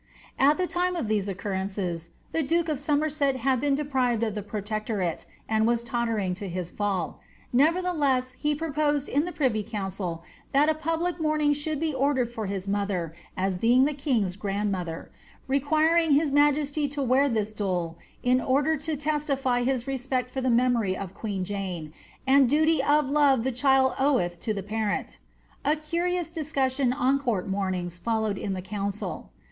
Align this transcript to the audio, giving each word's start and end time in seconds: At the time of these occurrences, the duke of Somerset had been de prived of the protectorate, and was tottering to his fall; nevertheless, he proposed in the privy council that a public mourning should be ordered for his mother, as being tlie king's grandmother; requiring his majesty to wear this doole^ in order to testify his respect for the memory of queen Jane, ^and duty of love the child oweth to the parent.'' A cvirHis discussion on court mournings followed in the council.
At 0.39 0.57
the 0.57 0.65
time 0.65 0.95
of 0.95 1.07
these 1.07 1.29
occurrences, 1.29 2.09
the 2.31 2.41
duke 2.41 2.69
of 2.69 2.79
Somerset 2.79 3.35
had 3.35 3.61
been 3.61 3.75
de 3.75 3.85
prived 3.85 4.23
of 4.25 4.33
the 4.33 4.41
protectorate, 4.41 5.27
and 5.47 5.67
was 5.67 5.83
tottering 5.83 6.33
to 6.37 6.49
his 6.49 6.71
fall; 6.71 7.19
nevertheless, 7.53 8.33
he 8.39 8.55
proposed 8.55 9.07
in 9.07 9.25
the 9.25 9.31
privy 9.31 9.61
council 9.61 10.23
that 10.53 10.69
a 10.69 10.73
public 10.73 11.19
mourning 11.19 11.53
should 11.53 11.79
be 11.79 11.93
ordered 11.93 12.31
for 12.31 12.47
his 12.47 12.67
mother, 12.67 13.13
as 13.37 13.59
being 13.59 13.85
tlie 13.85 13.95
king's 13.95 14.35
grandmother; 14.35 15.11
requiring 15.47 16.13
his 16.13 16.31
majesty 16.31 16.87
to 16.89 17.03
wear 17.03 17.29
this 17.29 17.53
doole^ 17.53 17.93
in 18.23 18.41
order 18.41 18.77
to 18.77 18.97
testify 18.97 19.61
his 19.61 19.85
respect 19.85 20.31
for 20.31 20.41
the 20.41 20.49
memory 20.49 20.97
of 20.97 21.13
queen 21.13 21.43
Jane, 21.45 21.93
^and 22.27 22.47
duty 22.47 22.81
of 22.81 23.07
love 23.11 23.43
the 23.43 23.51
child 23.51 23.93
oweth 23.99 24.39
to 24.39 24.51
the 24.51 24.63
parent.'' 24.63 25.19
A 25.63 25.75
cvirHis 25.75 26.33
discussion 26.33 26.91
on 26.91 27.19
court 27.19 27.47
mournings 27.47 27.99
followed 27.99 28.39
in 28.39 28.53
the 28.53 28.63
council. 28.63 29.29